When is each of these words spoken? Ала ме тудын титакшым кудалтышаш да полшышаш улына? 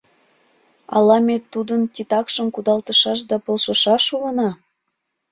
Ала 0.95 1.17
ме 1.27 1.35
тудын 1.51 1.81
титакшым 1.93 2.47
кудалтышаш 2.55 3.19
да 3.29 3.35
полшышаш 3.45 4.03
улына? 4.15 4.49